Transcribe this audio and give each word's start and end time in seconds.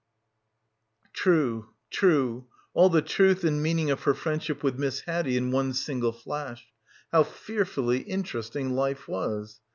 True. 1.13 1.67
True. 1.91 2.47
All 2.73 2.89
the 2.89 3.03
truth 3.03 3.43
and 3.43 3.61
meaning 3.61 3.91
of 3.91 4.01
her 4.05 4.15
friendship 4.15 4.63
with 4.63 4.79
Miss 4.79 5.01
Haddie 5.01 5.37
in 5.37 5.51
one 5.51 5.73
single 5.73 6.11
flash. 6.11 6.65
How 7.11 7.21
fearfully 7.21 7.99
interesting 7.99 8.71
life 8.71 9.07
was. 9.07 9.61